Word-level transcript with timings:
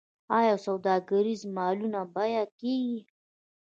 آیا 0.37 0.55
سوداګریز 0.65 1.41
مالونه 1.55 2.01
بیمه 2.13 2.43
کیږي؟ 2.59 2.99